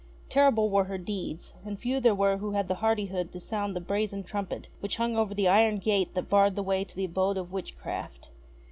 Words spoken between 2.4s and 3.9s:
had the hardihood to sound the